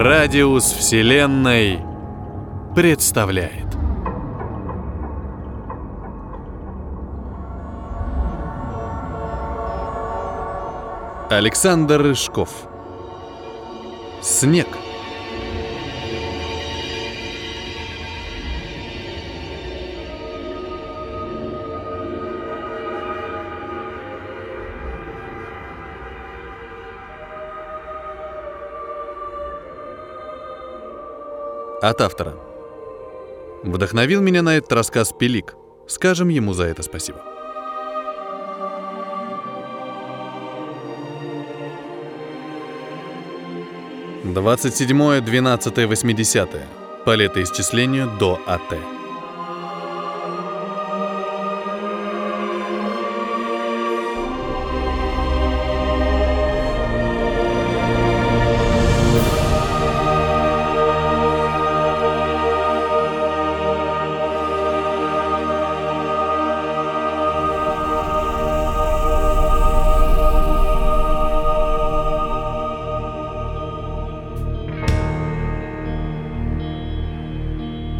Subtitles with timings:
[0.00, 1.80] Радиус Вселенной
[2.76, 3.66] представляет.
[11.28, 12.48] Александр Рыжков.
[14.22, 14.68] Снег.
[31.80, 32.34] От автора.
[33.62, 35.54] Вдохновил меня на этот рассказ Пелик.
[35.86, 37.20] Скажем ему за это спасибо.
[44.24, 46.66] Двадцать седьмое, двенадцатое, восьмидесятое.
[47.04, 48.97] По летоисчислению до АТ.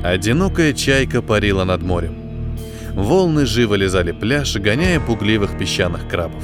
[0.02, 2.14] Одинокая чайка парила над морем.
[2.94, 6.42] Волны живо лизали пляж, гоняя пугливых песчаных крабов.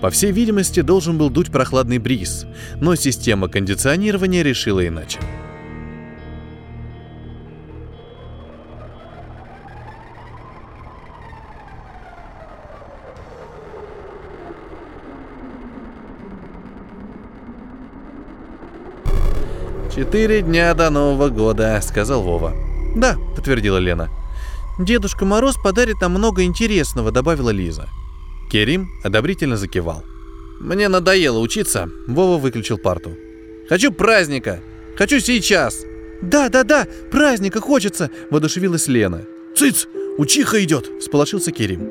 [0.00, 2.46] По всей видимости, должен был дуть прохладный бриз,
[2.80, 5.18] но система кондиционирования решила иначе.
[20.02, 22.52] «Четыре дня до Нового года»,— сказал Вова.
[22.96, 24.10] «Да»,— подтвердила Лена.
[24.76, 27.88] «Дедушка Мороз подарит нам много интересного»,— добавила Лиза.
[28.50, 30.02] Керим одобрительно закивал.
[30.58, 33.12] «Мне надоело учиться»,— Вова выключил парту.
[33.68, 34.58] «Хочу праздника!
[34.98, 35.84] Хочу сейчас!»
[36.20, 39.22] «Да, да, да, праздника хочется!»— воодушевилась Лена.
[39.56, 39.86] «Цыц!
[40.18, 41.88] Учиха идет!»— сполошился Керим.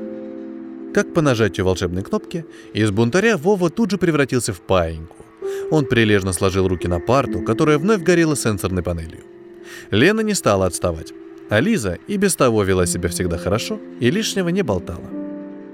[0.94, 5.16] Как по нажатию волшебной кнопки, из бунтаря Вова тут же превратился в паиньку.
[5.72, 9.24] Он прилежно сложил руки на парту, которая вновь горела сенсорной панелью.
[9.90, 11.14] Лена не стала отставать,
[11.50, 15.10] а Лиза и без того вела себя всегда хорошо и лишнего не болтала.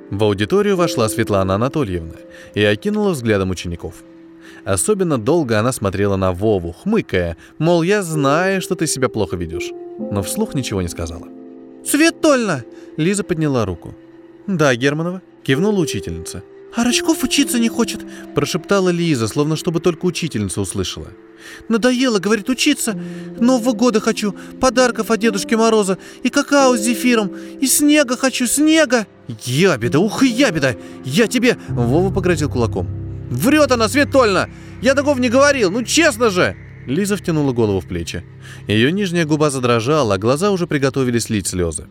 [0.10, 2.16] В аудиторию вошла Светлана Анатольевна
[2.54, 3.96] и окинула взглядом учеников.
[4.64, 9.72] Особенно долго она смотрела на Вову, хмыкая, мол, я знаю, что ты себя плохо ведешь,
[10.00, 11.28] но вслух ничего не сказала.
[11.86, 12.64] «Светольна!»—
[12.98, 13.94] Лиза подняла руку.
[14.46, 16.44] «Да, Германова»,— кивнула учительница—
[16.76, 18.02] «А Рачков учиться не хочет»,—
[18.36, 21.08] прошептала Лиза, словно чтобы только учительница услышала.
[21.70, 23.00] «Надоело,— говорит,— учиться.
[23.40, 29.08] Нового года хочу, подарков от Дедушки Мороза, и какао с зефиром, и снега хочу, снега!»
[29.46, 30.76] «Ябеда, ух, ябеда!
[31.06, 32.88] Я тебе...»— Вова погрозил кулаком.
[33.30, 34.50] «Врет она, Светольна!
[34.82, 38.24] Я такого не говорил, ну честно же!» Лиза втянула голову в плечи.
[38.68, 41.88] Ее нижняя губа задрожала, а глаза уже приготовились лить слезы.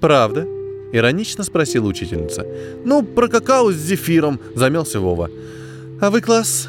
[0.00, 0.46] «Правда?»—
[0.92, 2.46] иронично спросила учительница.
[2.84, 5.30] «Ну, про какао с зефиром»,— замялся Вова.
[6.00, 6.68] «А вы, класс,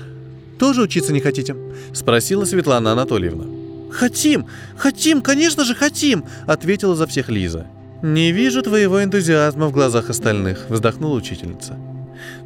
[0.60, 1.56] тоже учиться не хотите?»—
[1.94, 3.46] спросила Светлана Анатольевна.
[3.92, 4.48] «Хотим!
[4.78, 5.22] Хотим!
[5.22, 7.68] Конечно же, хотим!»— ответила за всех Лиза.
[8.02, 11.78] «Не вижу твоего энтузиазма в глазах остальных»,— вздохнула учительница.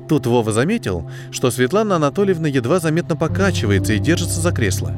[0.09, 4.93] Тут Вова заметил, что Светлана Анатольевна едва заметно покачивается и держится за кресло.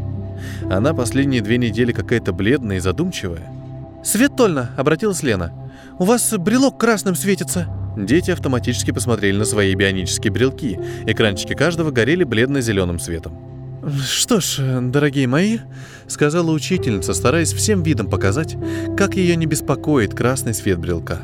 [0.69, 3.50] Она последние две недели какая-то бледная и задумчивая.
[4.04, 5.52] «Светольна!»— обратилась Лена.
[6.00, 7.68] У вас брелок красным светится».
[7.98, 10.80] Дети автоматически посмотрели на свои бионические брелки.
[11.08, 13.48] Экранчики каждого горели бледно-зеленым светом.
[14.06, 15.60] «Что ж, дорогие мои»,—
[16.08, 18.56] сказала учительница, стараясь всем видом показать,
[18.96, 21.22] как ее не беспокоит красный свет брелка.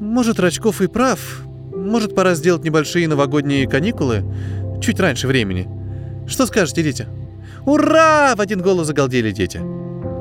[0.00, 1.42] «Может, Рачков и прав.
[1.72, 4.24] Может, пора сделать небольшие новогодние каникулы
[4.82, 5.68] чуть раньше времени.
[6.26, 7.06] Что скажете, дети?»
[7.64, 9.60] «Ура!»— в один голос загалдели дети.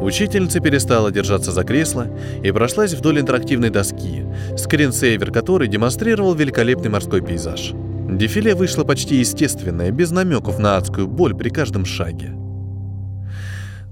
[0.03, 2.07] Учительница перестала держаться за кресло
[2.43, 4.25] и прошлась вдоль интерактивной доски,
[4.57, 7.71] скринсейвер которой демонстрировал великолепный морской пейзаж.
[8.09, 12.33] Дефиле вышло почти естественное, без намеков на адскую боль при каждом шаге.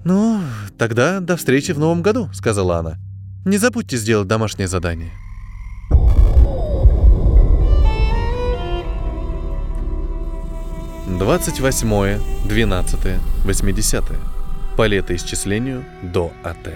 [0.04, 0.42] «Ну,
[0.78, 2.98] тогда до встречи в новом году»,— сказала она.
[3.46, 5.12] «Не забудьте сделать домашнее задание».
[11.08, 14.20] Двадцать восьмое, двенадцатое, восьмидесятое
[14.82, 16.74] по летоисчислению до АТ.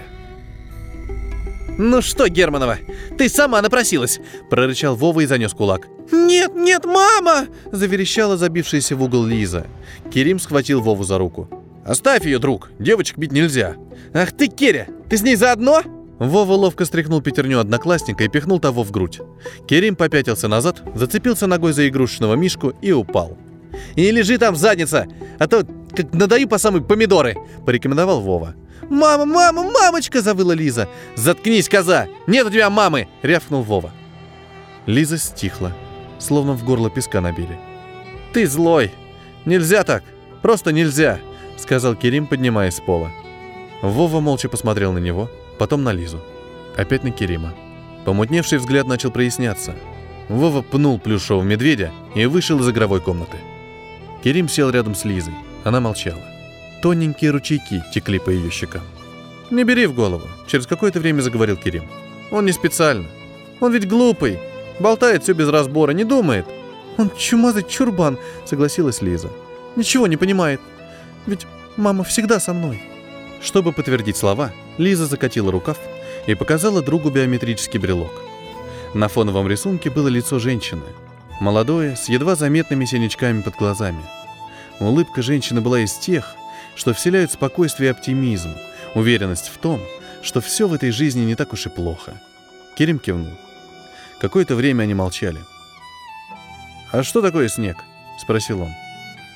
[1.76, 2.78] «Ну что, Германова,
[3.18, 5.88] ты сама напросилась!»— прорычал Вова и занес кулак.
[6.12, 9.66] «Нет, нет, мама!»— заверещала забившаяся в угол Лиза.
[10.14, 11.48] Керим схватил Вову за руку.
[11.84, 12.70] «Оставь ее, друг!
[12.78, 13.74] Девочек бить нельзя!»
[14.14, 14.86] «Ах ты, Керя!
[15.10, 15.82] Ты с ней заодно?»
[16.20, 19.18] Вова ловко стряхнул пятерню одноклассника и пихнул того в грудь.
[19.66, 23.36] Керим попятился назад, зацепился ногой за игрушечного мишку и упал.
[23.94, 25.06] И лежи там задница,
[25.38, 25.64] а то
[25.94, 27.36] как надаю по самые помидоры!»—
[27.66, 28.54] порекомендовал Вова.
[28.90, 30.88] «Мама, мама, мамочка!»— завыла Лиза.
[31.16, 32.06] «Заткнись, коза!
[32.26, 33.92] Нет у тебя мамы!»— рявкнул Вова.
[34.86, 35.72] Лиза стихла,
[36.18, 37.58] словно в горло песка набили.
[38.32, 38.92] «Ты злой!
[39.44, 40.04] Нельзя так!
[40.42, 41.18] Просто нельзя!»—
[41.56, 43.10] сказал Керим, поднимаясь с пола.
[43.82, 46.20] Вова молча посмотрел на него, потом на Лизу.
[46.76, 47.54] Опять на Керима.
[48.04, 49.74] Помутневший взгляд начал проясняться.
[50.28, 53.38] Вова пнул плюшевого медведя и вышел из игровой комнаты.
[54.26, 55.34] Керим сел рядом с Лизой.
[55.62, 56.24] Она молчала.
[56.82, 58.82] Тоненькие ручейки текли по ее щекам.
[59.52, 61.84] «Не бери в голову»,— через какое-то время заговорил Керим.
[62.32, 63.06] «Он не специально.
[63.60, 64.40] Он ведь глупый.
[64.80, 66.44] Болтает все без разбора, не думает».
[66.98, 69.30] «Он чумазый чурбан»,— согласилась Лиза.
[69.76, 70.60] «Ничего не понимает.
[71.26, 71.46] Ведь
[71.76, 72.82] мама всегда со мной».
[73.40, 75.78] Чтобы подтвердить слова, Лиза закатила рукав
[76.26, 78.22] и показала другу биометрический брелок.
[78.92, 80.82] На фоновом рисунке было лицо женщины.
[81.40, 84.02] Молодое, с едва заметными синячками под глазами.
[84.80, 86.34] Улыбка женщины была из тех,
[86.74, 88.54] что вселяют спокойствие и оптимизм,
[88.94, 89.80] уверенность в том,
[90.22, 92.14] что все в этой жизни не так уж и плохо.
[92.76, 93.36] Керим кивнул.
[94.18, 95.40] Какое-то время они молчали.
[96.90, 97.76] «А что такое снег?»—
[98.18, 98.70] спросил он.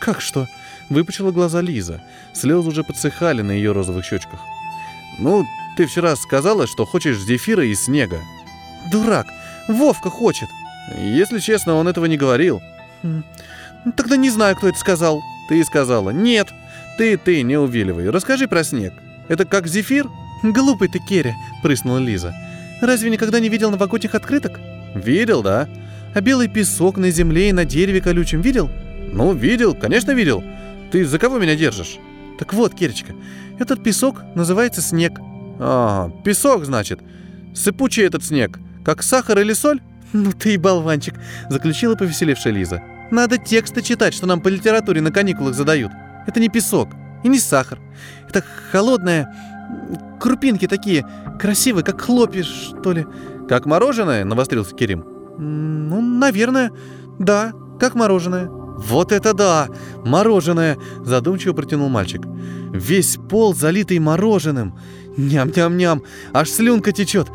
[0.01, 0.47] «Как что?»—
[0.89, 2.03] выпучила глаза Лиза.
[2.33, 4.41] Слезы уже подсыхали на ее розовых щечках.
[5.19, 5.45] «Ну,
[5.77, 8.21] ты вчера сказала, что хочешь зефира и снега».
[8.91, 9.27] «Дурак!
[9.69, 10.49] Вовка хочет!»
[10.99, 12.63] «Если честно, он этого не говорил».
[13.03, 13.23] «Ну,
[13.97, 15.21] «Тогда не знаю, кто это сказал».
[15.49, 16.11] «Ты сказала».
[16.11, 16.49] «Нет,
[16.99, 18.11] ты, ты, не увиливай.
[18.11, 18.93] Расскажи про снег.
[19.29, 20.07] Это как зефир?»
[20.43, 22.35] «Глупый ты, Керри»,— прыснула Лиза.
[22.81, 24.59] «Разве никогда не видел новогодних открыток?»
[24.95, 25.69] «Видел, да».
[26.15, 28.71] «А белый песок на земле и на дереве колючем видел?»
[29.13, 30.43] «Ну, видел, конечно, видел.
[30.91, 31.99] Ты за кого меня держишь?»
[32.39, 33.13] «Так вот, Керечка,
[33.59, 35.21] этот песок называется снег».
[35.59, 37.01] «А, песок, значит.
[37.55, 38.59] Сыпучий этот снег.
[38.85, 39.81] Как сахар или соль?»
[40.13, 41.15] «Ну ты и болванчик»,—
[41.51, 42.83] заключила повеселевшая Лиза.
[43.11, 45.93] «Надо тексты читать, что нам по литературе на каникулах задают.
[46.27, 46.89] Это не песок
[47.23, 47.79] и не сахар.
[48.29, 49.35] Это холодное...
[50.21, 51.07] Крупинки такие,
[51.39, 53.07] красивые, как хлопья, что ли».
[53.49, 55.05] «Как мороженое?»— навострился Керим.
[55.39, 56.71] «Ну, наверное.
[57.19, 58.49] Да, как мороженое».
[58.49, 59.69] «Вот это да!
[60.05, 62.23] Мороженое!»— задумчиво протянул мальчик.
[62.73, 64.79] «Весь пол залитый мороженым.
[65.17, 66.03] Ням-ням-ням!
[66.33, 67.29] Аж слюнка течет.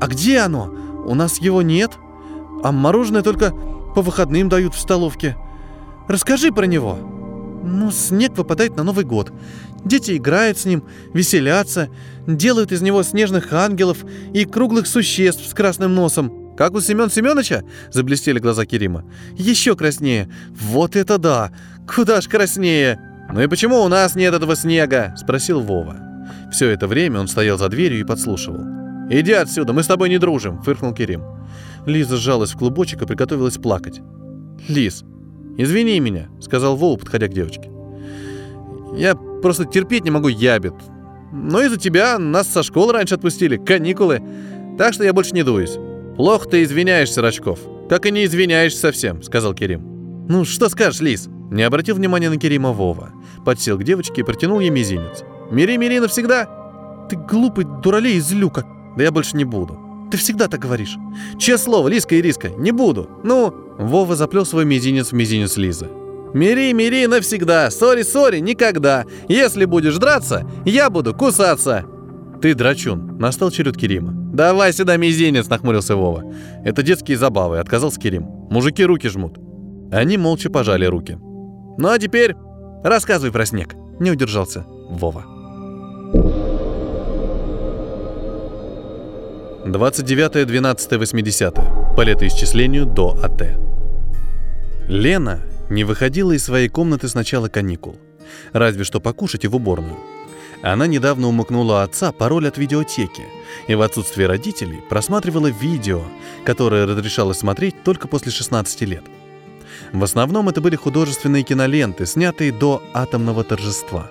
[0.00, 0.74] А где оно?
[1.06, 1.92] У нас его нет.
[2.62, 3.52] А мороженое только
[3.94, 5.36] по выходным дают в столовке.
[6.08, 6.98] Расскажи про него!»
[7.64, 9.32] Ну, снег выпадает на Новый год.
[9.84, 10.84] Дети играют с ним,
[11.14, 11.88] веселятся,
[12.26, 13.98] делают из него снежных ангелов
[14.32, 16.54] и круглых существ с красным носом.
[16.56, 19.04] «Как у Семен Семеновича?»— заблестели глаза Керима.
[19.34, 20.28] «Еще краснее!
[20.50, 21.52] Вот это да!
[21.92, 23.00] Куда ж краснее!»
[23.32, 25.96] «Ну и почему у нас нет этого снега?»— спросил Вова.
[26.52, 28.81] Все это время он стоял за дверью и подслушивал.
[29.12, 31.22] «Иди отсюда, мы с тобой не дружим!»— фыркнул Керим.
[31.84, 34.00] Лиза сжалась в клубочек и приготовилась плакать.
[34.68, 35.04] «Лиз,
[35.58, 37.70] извини меня»,— сказал Вова, подходя к девочке.
[38.96, 40.74] «Я просто терпеть не могу ябед.
[41.30, 44.22] Но из-за тебя нас со школы раньше отпустили, каникулы.
[44.78, 45.78] Так что я больше не дуюсь.
[46.16, 47.58] «Плохо ты извиняешься, Рачков.
[47.90, 50.26] Так и не извиняешься совсем»,— сказал Керим.
[50.28, 53.12] «Ну, что скажешь, Лис?» Не обратил внимания на Керима Вова.
[53.44, 55.22] Подсел к девочке и протянул ей мизинец.
[55.50, 56.48] «Мири, мири навсегда!»
[57.10, 58.64] «Ты глупый дуралей из люка!»
[58.96, 59.78] «Да я больше не буду».
[60.10, 60.98] «Ты всегда так говоришь!»
[61.38, 65.88] «Чье слово, Лиска и Риска, не буду!» «Ну...» Вова заплел свой мизинец в мизинец Лизы.
[66.34, 67.70] «Мири, мири навсегда!
[67.70, 69.04] Ссори, ссори, никогда!
[69.28, 71.84] Если будешь драться, я буду кусаться!»
[72.40, 74.12] «Ты драчун!» Настал черед Керима.
[74.12, 76.24] «Давай сюда мизинец!»— нахмурился Вова.
[76.64, 78.24] «Это детские забавы»,— отказался Керим.
[78.50, 79.38] «Мужики руки жмут».
[79.92, 81.18] Они молча пожали руки.
[81.78, 82.34] «Ну а теперь
[82.82, 85.31] рассказывай про снег»,— не удержался Вова.
[89.64, 91.94] 29-12-80.
[91.94, 93.58] По летоисчислению до АТ.
[94.88, 97.96] Лена не выходила из своей комнаты с начала каникул.
[98.52, 99.96] Разве что покушать и в уборную.
[100.62, 103.24] Она недавно умыкнула отца пароль от видеотеки
[103.66, 106.02] и в отсутствие родителей просматривала видео,
[106.44, 109.02] которое разрешалось смотреть только после 16 лет.
[109.92, 114.08] В основном это были художественные киноленты, снятые до атомного торжества.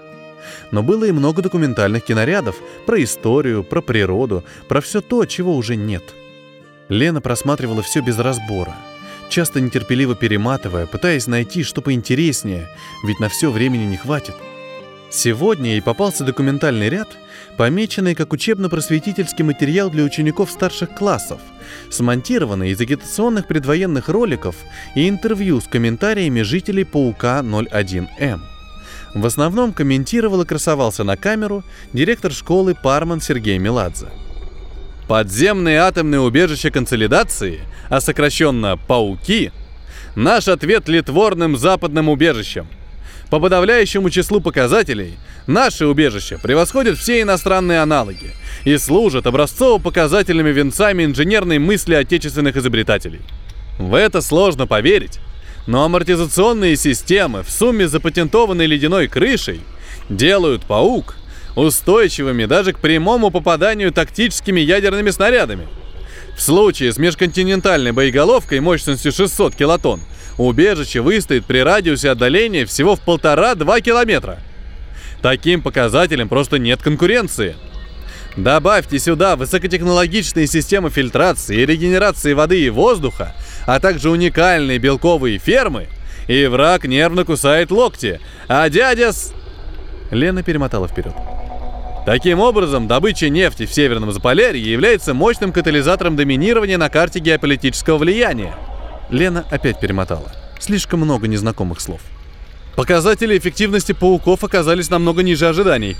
[0.71, 2.55] Но было и много документальных кинорядов
[2.85, 6.03] про историю, про природу, про все то, чего уже нет.
[6.89, 8.75] Лена просматривала все без разбора,
[9.29, 12.67] часто нетерпеливо перематывая, пытаясь найти что поинтереснее,
[13.05, 14.35] ведь на все времени не хватит–
[15.11, 17.09] Сегодня ей попался документальный ряд,
[17.57, 21.41] помеченный как учебно-просветительский материал для учеников старших классов,
[21.89, 24.55] смонтированный из агитационных предвоенных роликов
[24.95, 28.39] и интервью с комментариями жителей Паука 01М.
[29.13, 34.07] В основном комментировал и красовался на камеру директор школы Парман Сергей Меладзе.
[35.07, 39.51] Подземные атомные убежища консолидации, а сокращенно «Пауки»,
[40.15, 42.67] наш ответ литворным западным убежищам.
[43.29, 48.31] По подавляющему числу показателей, наши убежища превосходят все иностранные аналоги
[48.63, 53.21] и служат образцово-показательными венцами инженерной мысли отечественных изобретателей.
[53.77, 55.19] В это сложно поверить,
[55.67, 59.61] но амортизационные системы в сумме запатентованной ледяной крышей
[60.09, 61.15] делают паук
[61.55, 65.67] устойчивыми даже к прямому попаданию тактическими ядерными снарядами.
[66.35, 70.01] В случае с межконтинентальной боеголовкой мощностью 600 килотонн
[70.37, 74.39] убежище выстоит при радиусе отдаления всего в полтора-два километра.
[75.21, 77.55] Таким показателем просто нет конкуренции.
[78.37, 83.35] Добавьте сюда высокотехнологичные системы фильтрации и регенерации воды и воздуха,
[83.67, 85.87] а также уникальные белковые фермы,
[86.27, 89.33] и враг нервно кусает локти, а дядя с...
[90.11, 91.13] Лена перемотала вперед.
[92.05, 98.55] Таким образом, добыча нефти в Северном Заполярье является мощным катализатором доминирования на карте геополитического влияния.
[99.09, 100.31] Лена опять перемотала.
[100.59, 102.01] Слишком много незнакомых слов.
[102.75, 105.95] Показатели эффективности пауков оказались намного ниже ожиданий.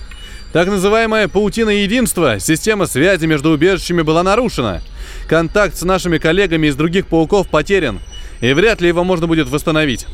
[0.54, 4.82] Так называемая паутина единства, система связи между убежищами была нарушена.
[5.28, 8.02] Контакт с нашими коллегами из других пауков потерян,
[8.42, 10.08] и вряд ли его можно будет восстановить.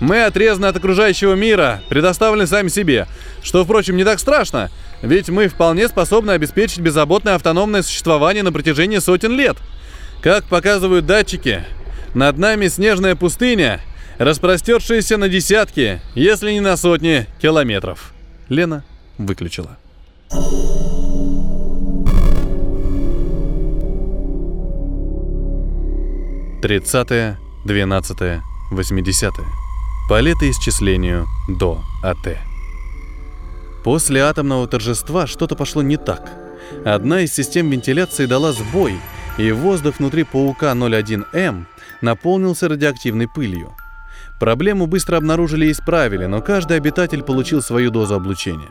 [0.00, 3.06] Мы отрезаны от окружающего мира, предоставлены сами себе,
[3.44, 4.70] что, впрочем, не так страшно,
[5.02, 9.56] ведь мы вполне способны обеспечить беззаботное автономное существование на протяжении сотен лет.
[10.20, 11.64] Как показывают датчики,
[12.14, 13.80] над нами снежная пустыня,
[14.18, 18.12] распростершаяся на десятки, если не на сотни километров.
[18.48, 18.82] Лена
[19.26, 19.76] выключила.
[26.62, 29.46] Тридцатое, двенадцатое, восьмидесятое.
[30.08, 32.36] По летоисчислению до АТ.
[33.82, 36.30] После атомного торжества что-то пошло не так.
[36.84, 39.00] Одна из систем вентиляции дала сбой,
[39.38, 41.66] и воздух внутри паука 01М
[42.02, 43.74] наполнился радиоактивной пылью.
[44.38, 48.70] Проблему быстро обнаружили и исправили, но каждый обитатель получил свою дозу облучения.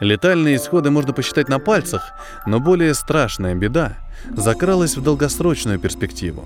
[0.00, 2.12] Летальные исходы можно посчитать на пальцах,
[2.46, 3.96] но более страшная беда
[4.36, 6.44] закралась в долгосрочную перспективу.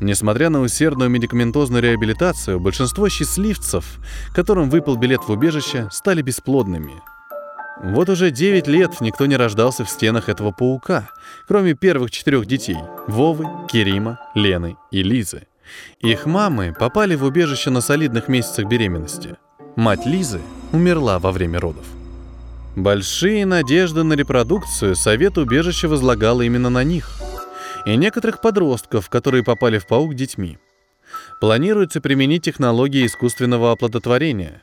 [0.00, 3.98] Несмотря на усердную медикаментозную реабилитацию, большинство счастливцев,
[4.34, 6.92] которым выпал билет в убежище, стали бесплодными.
[7.82, 11.10] Вот уже 9 лет никто не рождался в стенах этого паука,
[11.46, 15.46] кроме первых четырех детей– Вовы, Керима, Лены и Лизы.
[16.00, 19.36] Их мамы попали в убежище на солидных месяцах беременности.
[19.76, 20.40] Мать Лизы
[20.72, 21.86] умерла во время родов.
[22.76, 27.08] Большие надежды на репродукцию совет убежища возлагал именно на них.
[27.86, 30.58] И некоторых подростков, которые попали в паук детьми.
[31.40, 34.62] Планируется применить технологии искусственного оплодотворения.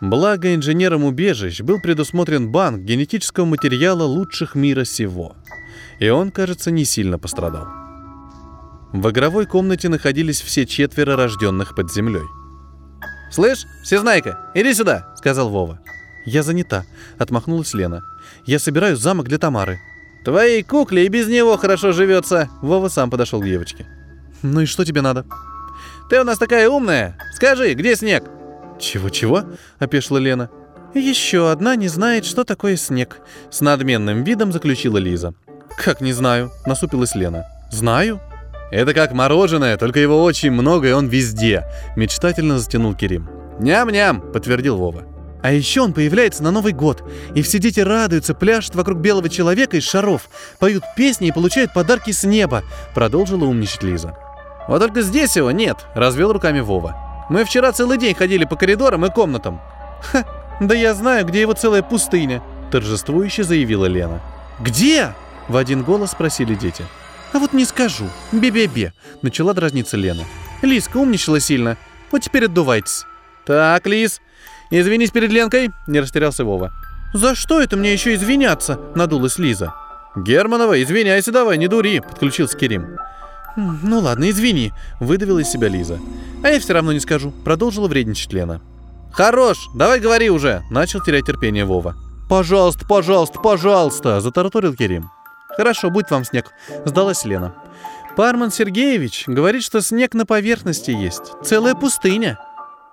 [0.00, 5.36] Благо инженерам убежищ был предусмотрен банк генетического материала лучших мира сего.
[5.98, 7.66] И он, кажется, не сильно пострадал.
[8.92, 12.24] В игровой комнате находились все четверо рожденных под землей.
[13.30, 15.80] «Слышь, всезнайка, иди сюда!»— сказал Вова.
[16.30, 16.84] «Я занята»,—
[17.18, 18.04] отмахнулась Лена.
[18.46, 19.80] «Я собираю замок для Тамары».
[20.24, 23.84] «Твоей кукле и без него хорошо живется!» Вова сам подошел к девочке.
[24.42, 25.26] «Ну и что тебе надо?»
[26.08, 27.18] «Ты у нас такая умная!
[27.34, 28.22] Скажи, где снег?»
[28.78, 29.42] «Чего-чего?»—
[29.80, 30.50] опешила Лена.
[30.94, 33.18] «Еще одна не знает, что такое снег»,—
[33.50, 35.34] с надменным видом заключила Лиза.
[35.84, 37.44] «Как не знаю?»— насупилась Лена.
[37.72, 38.20] «Знаю».
[38.70, 41.64] «Это как мороженое, только его очень много, и он везде»,—
[41.96, 43.28] мечтательно затянул Кирим.
[43.58, 45.09] «Ням-ням»,— подтвердил Вова.
[45.42, 47.02] А еще он появляется на Новый год,
[47.34, 50.28] и все дети радуются, пляшут вокруг белого человека из шаров,
[50.58, 52.62] поют песни и получают подарки с неба»,—
[52.94, 54.16] продолжила умничать Лиза.
[54.68, 57.26] «Вот только здесь его нет»,— развел руками Вова.
[57.30, 59.60] «Мы вчера целый день ходили по коридорам и комнатам».
[60.02, 60.24] «Ха,
[60.60, 64.20] да я знаю, где его целая пустыня»,— торжествующе заявила Лена.
[64.60, 65.14] «Где?»—
[65.48, 66.84] в один голос спросили дети.
[67.32, 68.06] «А вот не скажу.
[68.32, 68.92] Бе-бе-бе»,—
[69.22, 70.24] начала дразниться Лена.
[70.62, 71.76] «Лизка умничала сильно.
[72.10, 73.04] Вот теперь отдувайтесь».
[73.46, 74.20] «Так, Лиз,
[74.70, 76.72] «Извинись перед Ленкой»,— не растерялся Вова.
[77.12, 79.74] «За что это мне еще извиняться?»— надулась Лиза.
[80.16, 82.98] «Германова, извиняйся давай, не дури»,— подключился Керим.
[83.56, 85.98] «Ну ладно, извини»,— выдавила из себя Лиза.
[86.42, 88.60] «А я все равно не скажу»,— продолжила вредничать Лена.
[89.12, 91.96] «Хорош, давай говори уже»,— начал терять терпение Вова.
[92.28, 95.10] «Пожалуйста, пожалуйста, пожалуйста»,— затараторил Керим.
[95.56, 96.52] «Хорошо, будь вам снег»,—
[96.84, 97.54] сдалась Лена.
[98.16, 101.32] «Парман Сергеевич говорит, что снег на поверхности есть.
[101.44, 102.38] Целая пустыня».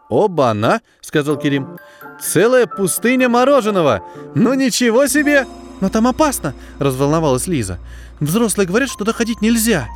[0.10, 1.78] «Оба-на!»— сказал Кирим.
[2.22, 4.04] «Целая пустыня мороженого!
[4.36, 5.46] Ну ничего себе!»
[5.82, 7.78] «Но там опасно!»— разволновалась Лиза.
[8.20, 9.88] «Взрослые говорят, что туда ходить нельзя,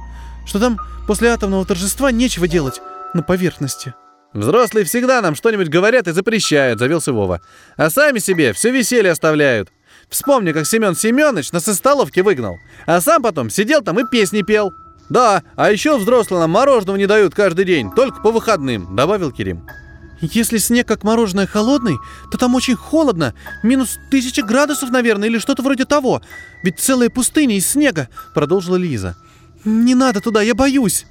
[0.46, 2.82] что там после атомного торжества нечего делать
[3.14, 3.96] на поверхности».
[4.34, 7.42] «Взрослые всегда нам что-нибудь говорят и запрещают»,— завелся Вова.
[7.76, 9.70] «А сами себе все веселье оставляют.
[10.10, 14.42] Вспомни, как Семен Семенович нас из столовки выгнал, а сам потом сидел там и песни
[14.42, 14.74] пел».
[15.10, 19.68] «Да, а еще взрослым мороженого не дают каждый день, только по выходным»,— добавил Керим.
[20.22, 21.98] «Если снег как мороженое холодный,
[22.32, 23.34] то там очень холодно.
[23.64, 26.22] Минус тысяча градусов, наверное, или что-то вроде того.
[26.64, 29.16] Ведь целая пустыня из снега»,— продолжила Лиза.
[29.66, 31.06] «Не надо туда, я боюсь».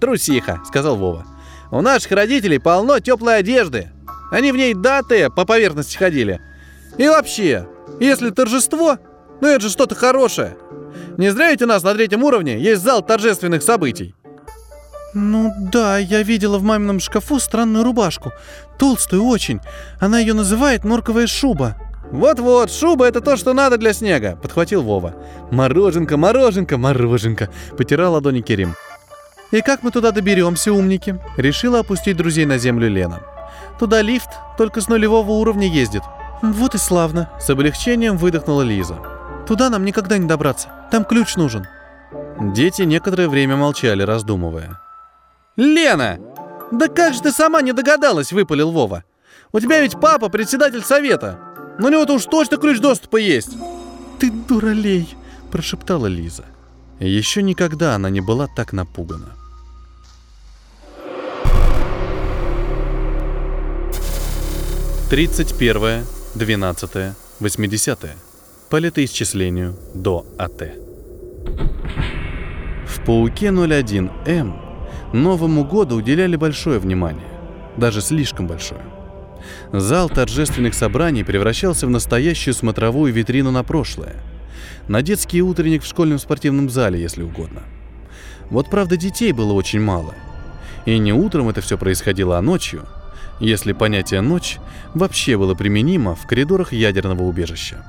[0.00, 1.26] «Трусиха»,— сказал Вова.
[1.70, 3.90] «У наших родителей полно теплой одежды.
[4.30, 6.40] Они в ней даты по поверхности ходили.
[6.98, 7.68] И вообще,
[8.00, 8.98] если торжество,
[9.40, 10.56] ну это же что-то хорошее.
[11.16, 14.14] Не зря ведь у нас на третьем уровне есть зал торжественных событий.
[15.14, 18.32] Ну да, я видела в мамином шкафу странную рубашку.
[18.78, 19.60] Толстую очень.
[20.00, 21.76] Она ее называет норковая шуба.
[22.10, 25.14] Вот-вот, шуба это то, что надо для снега, подхватил Вова.
[25.50, 28.74] Мороженка, мороженка, мороженка, потирал ладони Керим.
[29.52, 31.18] И как мы туда доберемся, умники?
[31.36, 33.20] Решила опустить друзей на землю Лена.
[33.78, 36.02] Туда лифт, только с нулевого уровня ездит.
[36.42, 37.30] Вот и славно.
[37.40, 38.98] С облегчением выдохнула Лиза.
[39.46, 40.68] Туда нам никогда не добраться.
[40.90, 41.66] Там ключ нужен.
[42.40, 44.80] Дети некоторое время молчали, раздумывая.
[45.56, 46.18] «Лена!
[46.72, 49.04] Да как же ты сама не догадалась?»— выпалил Вова.
[49.52, 51.38] «У тебя ведь папа председатель совета.
[51.78, 53.56] У него-то уж точно ключ доступа есть».
[54.18, 55.16] «Ты дуралей!»—
[55.52, 56.44] прошептала Лиза.
[56.98, 59.34] Еще никогда она не была так напугана.
[65.10, 68.16] Тридцать первое, двенадцатое, восьмидесятое
[68.70, 70.72] по летоисчислению до АТ.
[72.88, 74.63] В «Пауке 01М»
[75.14, 77.28] Новому году уделяли большое внимание,
[77.76, 78.82] даже слишком большое.
[79.72, 84.16] Зал торжественных собраний превращался в настоящую смотровую витрину на прошлое.
[84.88, 87.62] На детский утренник в школьном спортивном зале, если угодно.
[88.50, 90.14] Вот правда детей было очень мало.
[90.84, 92.84] И не утром это все происходило, а ночью,
[93.38, 94.58] если понятие «ночь»
[94.94, 97.86] вообще было применимо в коридорах ядерного убежища.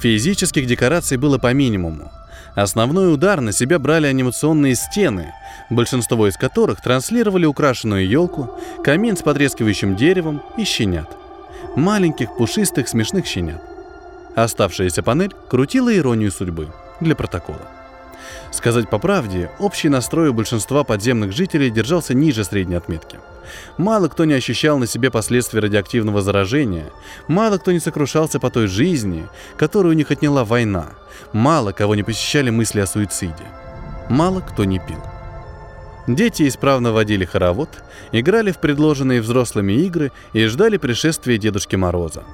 [0.00, 2.10] Физических декораций было по минимуму.
[2.54, 5.32] Основной удар на себя брали анимационные стены,
[5.70, 11.16] большинство из которых транслировали украшенную елку, камин с потрескивающим деревом и щенят.
[11.76, 13.62] Маленьких, пушистых, смешных щенят.
[14.34, 17.68] Оставшаяся панель крутила иронию судьбы для протокола.
[18.50, 23.18] Сказать по правде, общий настрой у большинства подземных жителей держался ниже средней отметки.
[23.76, 26.86] Мало кто не ощущал на себе последствий радиоактивного заражения,
[27.28, 30.90] мало кто не сокрушался по той жизни, которую у них отняла война,
[31.32, 33.46] мало кого не посещали мысли о суициде,
[34.08, 35.02] мало кто не пил.
[36.06, 37.70] Дети исправно водили хоровод,
[38.12, 42.24] играли в предложенные взрослыми игры и ждали пришествия Дедушки Мороза.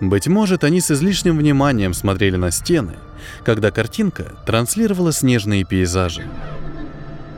[0.00, 2.96] Быть может, они с излишним вниманием смотрели на стены,
[3.44, 6.24] когда картинка транслировала снежные пейзажи.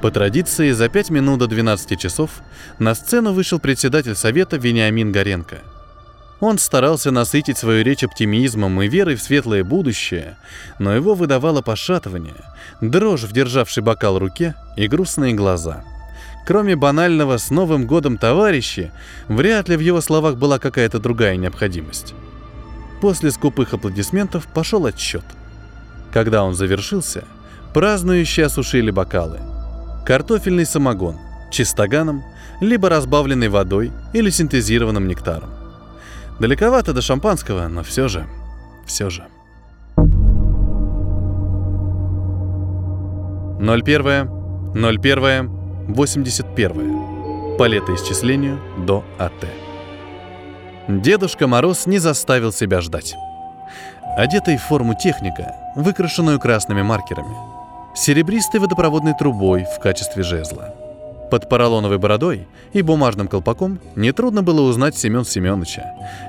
[0.02, 2.30] По традиции, за пять минут до 12 часов
[2.78, 5.58] на сцену вышел председатель совета Вениамин Горенко.
[6.38, 10.36] Он старался насытить свою речь оптимизмом и верой в светлое будущее,
[10.78, 12.44] но его выдавало пошатывание,
[12.82, 15.82] дрожь в державшей бокал руке и грустные глаза.
[16.46, 18.92] Кроме банального «с Новым годом, товарищи»,
[19.28, 22.14] вряд ли в его словах была какая-то другая необходимость.
[23.00, 25.24] После скупых аплодисментов пошел отсчет.
[26.12, 27.24] Когда он завершился,
[27.72, 29.55] празднующие осушили бокалы.
[30.06, 31.16] Картофельный самогон,
[31.50, 32.22] чистоганом,
[32.60, 35.50] либо разбавленный водой или синтезированным нектаром.
[36.38, 38.24] Далековато до шампанского, но все же,
[38.86, 39.26] все же.
[43.58, 44.30] 01,
[44.74, 45.50] 01,
[45.88, 47.56] 81.
[47.58, 49.32] По летоисчислению до АТ.
[50.86, 53.16] Дедушка Мороз не заставил себя ждать.
[54.16, 57.55] Одетый в форму техника, выкрашенную красными маркерами,
[57.96, 60.74] серебристой водопроводной трубой в качестве жезла.
[61.30, 65.84] Под поролоновой бородой и бумажным колпаком нетрудно было узнать Семен Семеновича.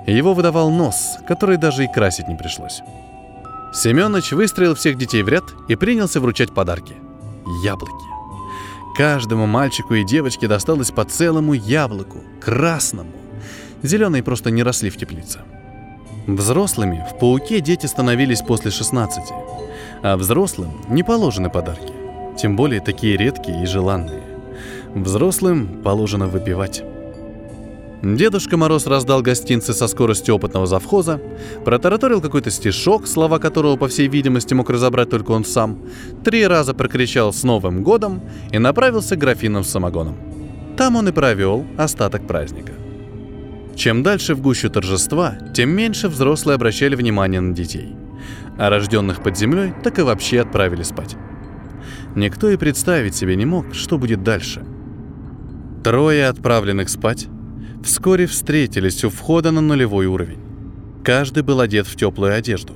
[0.08, 2.82] Его выдавал нос, который даже и красить не пришлось.
[3.74, 6.96] Семенович выстроил всех детей в ряд и принялся вручать подарки.
[7.64, 7.94] Яблоки.
[8.98, 13.12] Каждому мальчику и девочке досталось по целому яблоку, красному,
[13.84, 15.40] Зеленые просто не росли в теплице.
[16.26, 19.24] Взрослыми в пауке дети становились после 16,
[20.04, 21.94] а взрослым не положены подарки,
[22.38, 24.22] тем более такие редкие и желанные.
[24.94, 26.84] Взрослым положено выпивать.
[28.04, 31.20] Дедушка Мороз раздал гостинцы со скоростью опытного завхоза,
[31.66, 35.80] протараторил какой-то стишок, слова которого, по всей видимости, мог разобрать только он сам,
[36.24, 40.16] три раза прокричал «С Новым годом!» и направился к графинам с самогоном.
[40.78, 42.74] Там он и провел остаток праздника–
[43.78, 47.96] чем дальше в гущу торжества, тем меньше взрослые обращали внимание на детей.
[48.58, 51.16] А рожденных под землей так и вообще отправили спать.
[52.16, 54.66] Никто и представить себе не мог, что будет дальше.
[55.84, 57.28] Трое отправленных спать
[57.84, 60.40] вскоре встретились у входа на нулевой уровень.
[61.04, 62.74] Каждый был одет в теплую одежду.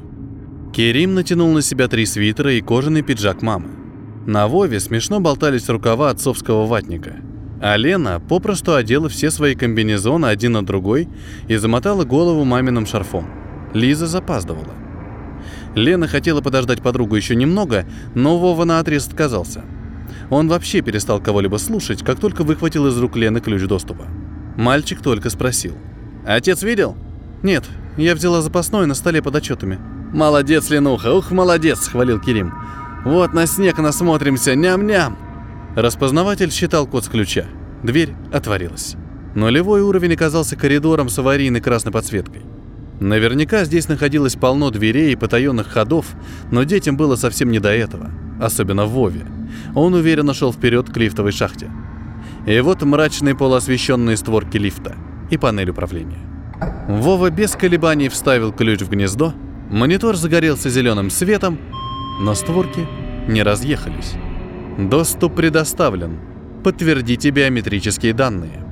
[0.74, 3.70] Керим натянул на себя три свитера и кожаный пиджак мамы.
[4.26, 7.16] На Вове смешно болтались рукава отцовского ватника,
[7.60, 11.10] а Лена попросту одела все свои комбинезоны один на другой
[11.48, 13.28] и замотала голову маминым шарфом.
[13.74, 14.74] Лиза запаздывала.
[15.76, 19.64] Лена хотела подождать подругу еще немного, но Вова наотрез отказался.
[20.30, 24.08] Он вообще перестал кого-либо слушать, как только выхватил из рук Лены ключ доступа.
[24.58, 25.78] Мальчик только спросил.
[26.26, 26.96] «Отец видел?»
[27.42, 27.64] «Нет,
[27.98, 29.80] я взяла запасной на столе под отчетами».
[30.14, 32.54] «Молодец, Ленуха, ух, молодец!»— хвалил Кирим.
[33.06, 35.18] «Вот на снег насмотримся, ням-ням!»
[35.76, 37.46] Распознаватель считал код с ключа.
[37.82, 38.96] Дверь отворилась.
[39.36, 42.44] Нулевой уровень оказался коридором с аварийной красной подсветкой.
[43.02, 46.06] Наверняка здесь находилось полно дверей и потаенных ходов,
[46.52, 49.26] но детям было совсем не до этого, особенно Вове.
[49.74, 51.72] Он уверенно шел вперед к лифтовой шахте.
[52.46, 54.96] И вот мрачные полуосвещенные створки лифта
[55.32, 56.20] и панель управления.
[56.88, 59.34] Вова без колебаний вставил ключ в гнездо,
[59.72, 61.58] монитор загорелся зеленым светом,
[62.20, 62.88] но створки
[63.28, 64.14] не разъехались.
[64.78, 66.20] Доступ предоставлен.
[66.64, 68.64] Подтвердите биометрические данные.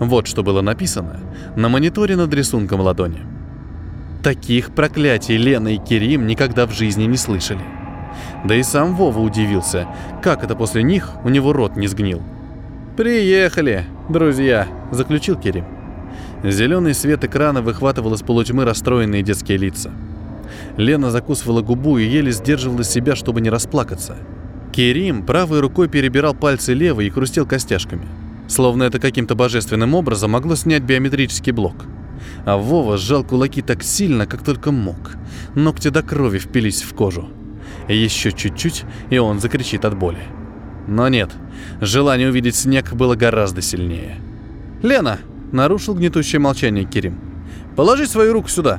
[0.00, 1.20] Вот что было написано
[1.54, 3.37] на мониторе над рисунком ладони.
[4.22, 7.60] Таких проклятий Лена и Керим никогда в жизни не слышали.
[8.44, 9.86] Да и сам Вова удивился,
[10.22, 12.20] как это после них у него рот не сгнил.
[12.96, 15.64] «Приехали, друзья»,— заключил Керим.
[16.42, 19.92] Зеленый свет экрана выхватывал из полутьмы расстроенные детские лица.
[20.76, 24.16] Лена закусывала губу и еле сдерживала себя, чтобы не расплакаться.
[24.72, 28.06] Керим правой рукой перебирал пальцы левой и хрустел костяшками.
[28.48, 31.84] Словно это каким-то божественным образом могло снять биометрический блок—
[32.44, 35.16] а Вова сжал кулаки так сильно, как только мог.
[35.54, 37.28] Ногти до крови впились в кожу.
[37.88, 40.22] Еще чуть-чуть, и он закричит от боли.
[40.86, 41.30] Но нет,
[41.80, 44.16] желание увидеть снег было гораздо сильнее.
[44.82, 45.18] «Лена!»—
[45.52, 47.18] нарушил гнетущее молчание Кирим.
[47.76, 48.78] «Положи свою руку сюда!»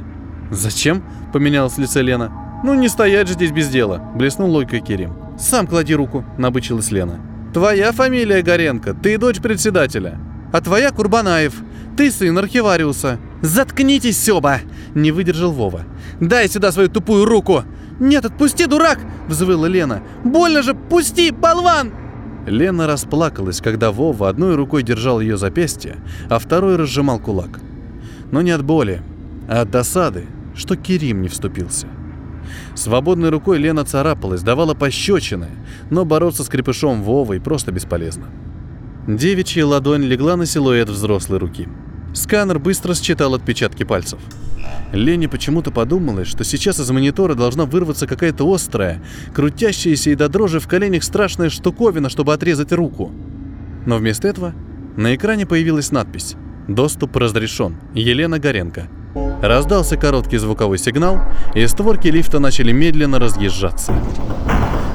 [0.52, 2.32] «Зачем?»— поменялось лице Лена.
[2.64, 5.14] «Ну не стоять же здесь без дела!»— блеснул логикой Кирим.
[5.38, 7.20] «Сам клади руку!»— набычилась Лена.
[7.54, 10.20] «Твоя фамилия Горенко, ты дочь председателя.
[10.52, 11.54] А твоя Курбанаев,
[12.00, 13.20] ты сын архивариуса.
[13.42, 14.60] Заткнитесь оба!»—
[14.96, 15.82] не выдержал Вова.
[16.22, 17.66] «Дай сюда свою тупую руку!»
[18.00, 20.02] «Нет, отпусти, дурак!»— взвыла Лена.
[20.24, 20.74] «Больно же!
[20.74, 21.92] Пусти, болван!»
[22.48, 25.98] Лена расплакалась, когда Вова одной рукой держал ее запястье,
[26.30, 27.60] а второй разжимал кулак.
[28.32, 29.02] Но не от боли,
[29.50, 31.88] а от досады, что Кирим не вступился.
[32.76, 35.50] Свободной рукой Лена царапалась, давала пощечины,
[35.90, 38.28] но бороться с крепышом Вовой просто бесполезно.
[39.06, 41.68] Девичья ладонь легла на силуэт взрослой руки.
[42.14, 44.20] Сканер быстро считал отпечатки пальцев.
[44.92, 50.60] Лене почему-то подумалось, что сейчас из монитора должна вырваться какая-то острая, крутящаяся и до дрожи
[50.60, 53.12] в коленях страшная штуковина, чтобы отрезать руку.
[53.86, 54.54] Но вместо этого
[54.98, 56.36] на экране появилась надпись
[56.68, 57.78] «Доступ разрешен.
[57.94, 58.90] Елена Горенко».
[59.42, 61.20] Раздался короткий звуковой сигнал,
[61.56, 63.94] и створки лифта начали медленно разъезжаться.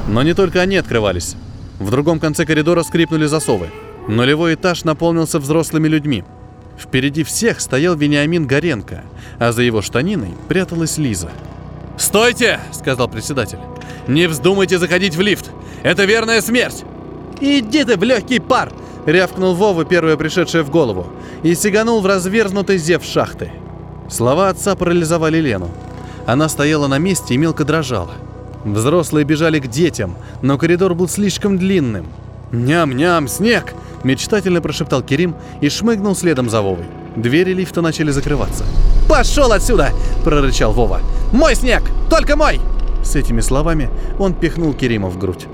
[0.07, 1.35] Но не только они открывались.
[1.79, 3.69] В другом конце коридора скрипнули засовы–
[4.07, 6.23] Нулевой этаж наполнился взрослыми людьми.
[6.77, 9.03] Впереди всех стоял Вениамин Горенко,
[9.39, 11.29] а за его штаниной пряталась Лиза.
[11.97, 13.59] «Стойте!»— сказал председатель.
[14.07, 15.51] «Не вздумайте заходить в лифт!
[15.83, 16.83] Это верная смерть!»
[17.39, 18.71] «Иди ты в легкий пар!»—
[19.05, 21.07] рявкнул Вова, первое пришедшее в голову,
[21.43, 23.51] и сиганул в разверзнутый зев шахты.
[24.09, 25.69] Слова отца парализовали Лену.
[26.25, 28.13] Она стояла на месте и мелко дрожала.
[28.63, 32.07] Взрослые бежали к детям, но коридор был слишком длинным.
[32.51, 33.73] «Ням-ням, снег!»
[34.05, 36.85] Мечтательно прошептал Керим и шмыгнул следом за Вовой.
[37.15, 38.63] Двери лифта начали закрываться.
[39.09, 39.89] «Пошел отсюда!»–
[40.23, 40.99] прорычал Вова.
[41.31, 41.81] «Мой снег!
[42.07, 42.61] Только мой!»
[43.03, 43.89] С этими словами
[44.19, 45.47] он пихнул Керима в грудь.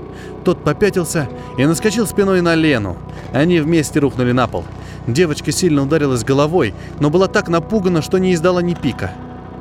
[0.44, 2.98] Тот попятился и наскочил спиной на Лену.
[3.32, 4.64] Они вместе рухнули на пол.
[5.06, 9.12] Девочка сильно ударилась головой, но была так напугана, что не издала ни пика.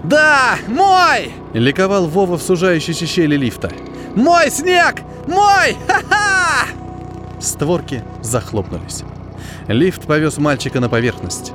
[0.04, 3.72] «Да, мой!»— ликовал Вова в сужающейся щели лифта.
[4.16, 4.96] «Мой снег!
[5.28, 5.78] Мой!
[5.88, 6.81] Ха-ха!»
[7.42, 9.04] Створки захлопнулись.
[9.68, 11.54] Лифт повез мальчика на поверхность.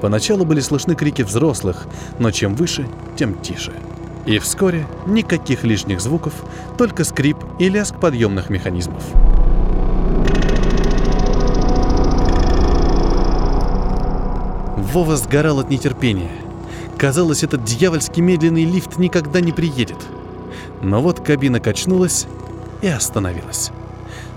[0.00, 1.86] Поначалу были слышны крики взрослых,
[2.20, 3.72] но чем выше, тем тише.
[4.26, 6.34] И вскоре никаких лишних звуков,
[6.76, 9.02] только скрип и лязг подъемных механизмов.
[14.76, 16.30] Вова сгорал от нетерпения.
[16.96, 19.98] Казалось, этот дьявольский медленный лифт никогда не приедет.
[20.80, 22.26] Но вот кабина качнулась
[22.82, 23.72] и остановилась.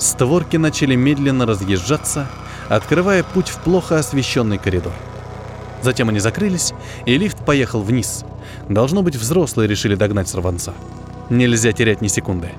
[0.02, 2.28] Створки начали медленно разъезжаться,
[2.70, 4.94] открывая путь в плохо освещенный коридор.
[5.84, 6.74] Затем они закрылись,
[7.06, 8.26] и лифт поехал вниз.
[8.68, 10.74] Должно быть, взрослые решили догнать сорванца.
[11.30, 12.50] Нельзя терять ни секунды.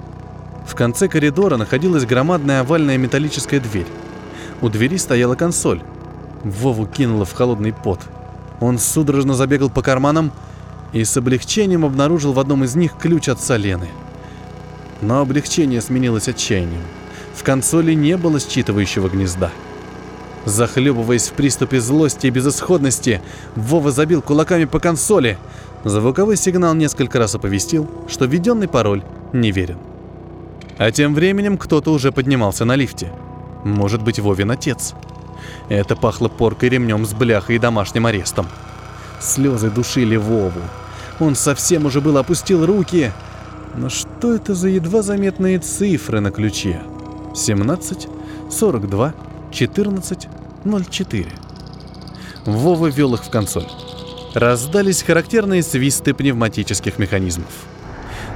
[0.68, 3.88] В конце коридора находилась громадная овальная металлическая дверь.
[4.60, 5.82] У двери стояла консоль.
[6.44, 7.98] Вову кинуло в холодный пот.
[8.60, 10.30] Он судорожно забегал по карманам
[10.92, 13.88] и с облегчением обнаружил в одном из них ключ от Лены.
[15.00, 16.82] Но облегчение сменилось отчаянием.
[17.34, 19.50] В консоли не было считывающего гнезда.
[20.44, 23.22] Захлебываясь в приступе злости и безысходности,
[23.54, 25.38] Вова забил кулаками по консоли.
[25.84, 29.78] Звуковой сигнал несколько раз оповестил, что введенный пароль неверен.
[30.78, 33.12] А тем временем кто-то уже поднимался на лифте.
[33.64, 34.94] Может быть, Вовин отец.
[35.68, 38.46] Это пахло поркой ремнем с бляхой и домашним арестом.
[39.20, 40.60] Слезы душили Вову.
[41.20, 43.12] Он совсем уже был опустил руки.
[43.76, 46.82] Но что это за едва заметные цифры на ключе?
[47.34, 48.08] 17,
[48.50, 49.14] 42,
[49.50, 50.28] 14,
[50.64, 51.26] 04.
[52.46, 53.66] Вова ввел их в консоль.
[54.34, 57.50] Раздались характерные свисты пневматических механизмов.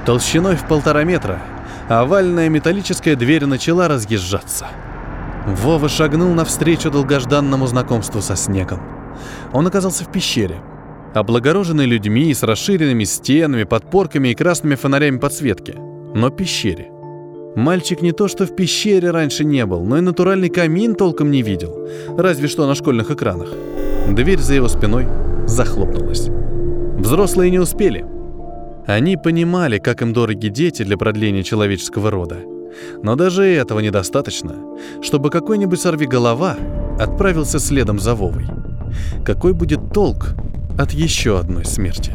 [0.05, 1.41] Толщиной в полтора метра
[1.89, 4.67] овальная металлическая дверь начала разъезжаться.
[5.45, 8.81] Вова шагнул навстречу долгожданному знакомству со снегом.
[9.53, 10.61] Он оказался в пещере,
[11.13, 15.75] облагороженной людьми с расширенными стенами, подпорками и красными фонарями подсветки,
[16.13, 16.96] но пещере.
[17.57, 21.41] Мальчик не то что в пещере раньше не был, но и натуральный камин толком не
[21.41, 23.49] видел, разве что на школьных экранах.
[24.11, 25.07] Дверь за его спиной
[25.47, 26.27] захлопнулась.
[26.99, 28.05] Взрослые не успели.
[28.85, 32.37] Они понимали, как им дороги дети для продления человеческого рода.
[33.01, 34.53] Но даже этого недостаточно,
[35.01, 36.57] чтобы какой-нибудь сорвиголова
[36.99, 38.45] отправился следом за Вовой.
[39.25, 40.35] Какой будет толк
[40.77, 42.13] от еще одной смерти?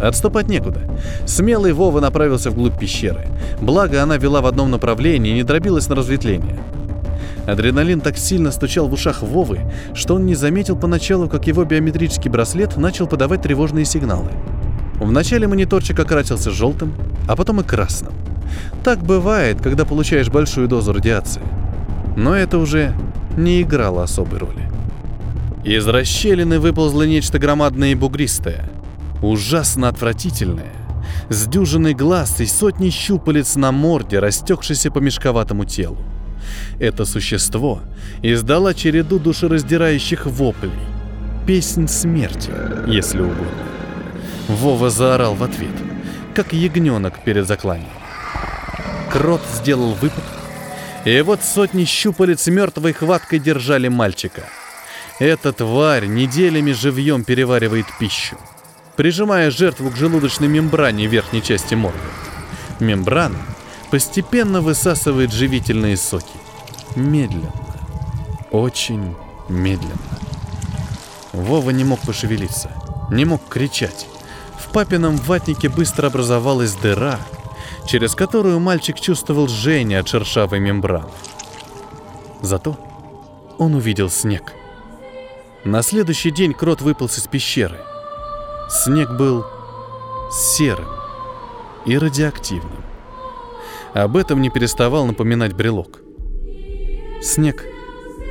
[0.00, 0.80] Отступать некуда.
[1.26, 3.26] Смелый Вова направился вглубь пещеры.
[3.60, 6.58] Благо, она вела в одном направлении и не дробилась на разветвление.
[7.46, 9.60] Адреналин так сильно стучал в ушах Вовы,
[9.94, 14.30] что он не заметил поначалу, как его биометрический браслет начал подавать тревожные сигналы.
[14.96, 16.92] Вначале мониторчик окрасился желтым,
[17.26, 18.12] а потом и красным.
[18.84, 21.42] Так бывает, когда получаешь большую дозу радиации.
[22.16, 22.94] Но это уже
[23.36, 24.70] не играло особой роли.
[25.64, 28.70] Из расщелины выползло нечто громадное и бугристое–
[29.22, 30.72] ужасно отвратительное,
[31.28, 35.98] с дюжиной глаз и сотни щупалец на морде, растекшейся по мешковатому телу.
[36.78, 37.80] Это существо
[38.22, 40.72] издало череду душераздирающих воплей.
[41.46, 42.50] Песнь смерти,
[42.86, 43.46] если угодно.
[44.48, 45.74] Вова заорал в ответ,
[46.34, 47.88] как ягненок перед закланием.
[49.10, 50.24] Крот сделал выпад,
[51.04, 54.42] и вот сотни щупалец мертвой хваткой держали мальчика.
[55.18, 58.36] Эта тварь неделями живьем переваривает пищу
[58.98, 62.00] прижимая жертву к желудочной мембране верхней части морда.
[62.80, 63.38] Мембрана
[63.92, 66.26] постепенно высасывает живительные соки.
[66.96, 67.52] Медленно.
[68.50, 69.14] Очень
[69.48, 70.18] медленно.
[71.32, 72.72] Вова не мог пошевелиться,
[73.08, 74.08] не мог кричать.
[74.58, 77.20] В папином ватнике быстро образовалась дыра,
[77.86, 81.08] через которую мальчик чувствовал жжение от шершавой мембраны.
[82.40, 82.76] Зато
[83.58, 84.54] он увидел снег.
[85.62, 87.78] На следующий день крот выполз из пещеры–
[88.68, 89.46] Снег был
[90.30, 90.88] серым
[91.86, 92.84] и радиоактивным.
[93.94, 96.00] Об этом не переставал напоминать брелок.
[97.22, 97.64] Снег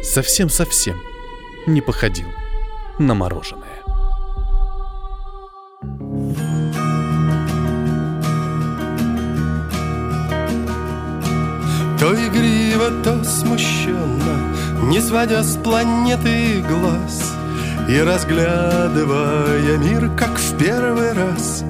[0.03, 1.01] совсем-совсем
[1.65, 2.27] не походил
[2.99, 3.81] на мороженое.
[11.99, 17.33] То игриво, то смущенно, не сводя с планеты глаз—
[17.87, 21.63] и разглядывая мир, как в первый раз.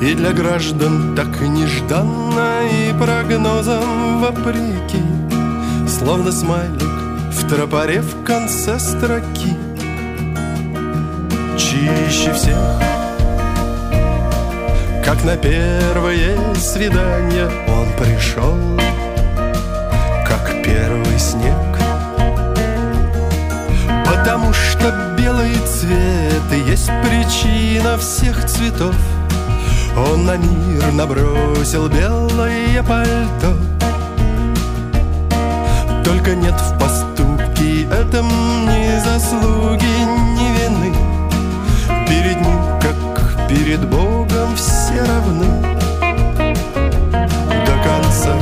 [0.00, 5.02] И для граждан так нежданно и прогнозам вопреки
[5.88, 6.82] Словно смайлик
[7.32, 9.56] в тропоре в конце строки.
[11.56, 12.56] Чище всех
[15.02, 18.54] Как на первое свидание он пришел
[20.26, 21.65] Как первый снег
[24.26, 28.96] Потому что белый цвет и есть причина всех цветов.
[29.96, 33.54] Он на мир набросил белое пальто.
[36.04, 38.26] Только нет в поступке этом
[38.66, 39.94] ни заслуги,
[40.34, 40.92] ни вины.
[42.08, 45.46] Перед ним, как перед Богом, все равны.
[47.64, 48.34] До конца.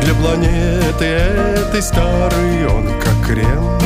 [0.00, 2.88] Для планеты этой старый он
[3.26, 3.78] крем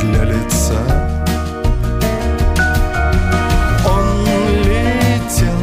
[0.00, 0.78] для лица.
[3.86, 4.04] Он
[4.62, 5.60] летел,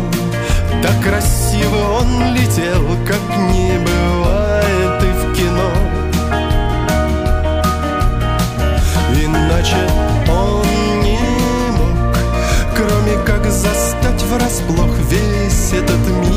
[0.82, 5.72] так красиво он летел, как не бывает и в кино.
[9.24, 9.82] Иначе
[10.28, 10.66] он
[11.04, 11.20] не
[11.78, 12.16] мог,
[12.76, 16.29] кроме как застать врасплох весь этот мир,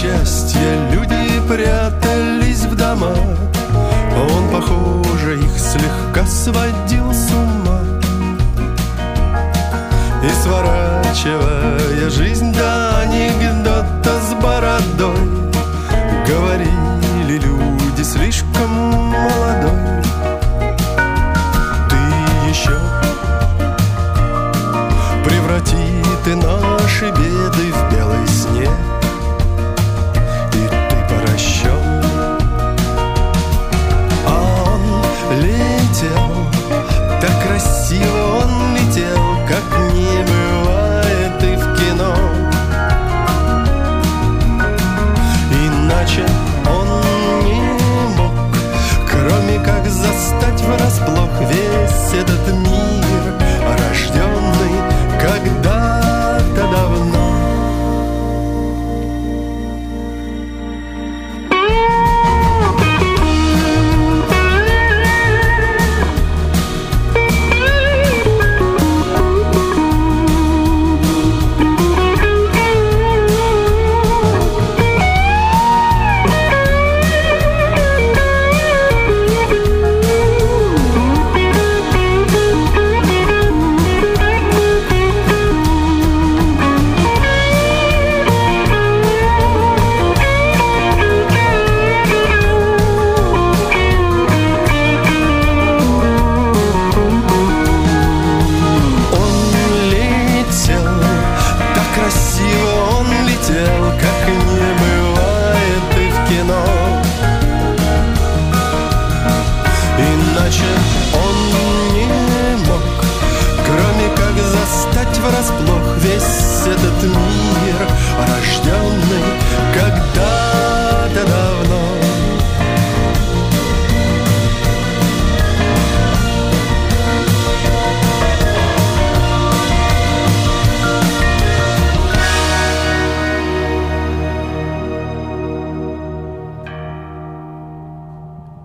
[0.00, 3.12] счастья люди прятались в дома
[4.16, 7.80] Он, похоже, их слегка сводил с ума.
[10.22, 15.50] И сворачивая жизнь до анекдота с бородой
[16.26, 18.70] Говорили люди слишком
[19.10, 20.02] молодой.
[21.90, 21.96] Ты
[22.48, 22.78] еще
[25.24, 27.99] преврати ты наши беды в белый
[103.50, 104.09] он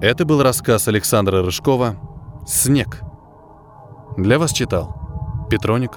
[0.05, 1.95] Это был рассказ Александра Рыжкова
[2.45, 3.01] «Снег».
[4.17, 5.93] Для вас читал Петроник.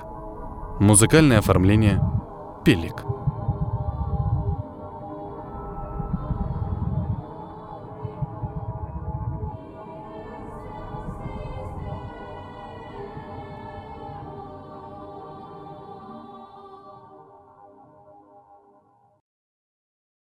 [0.81, 2.01] Музыкальное оформление
[2.65, 3.05] Пелик.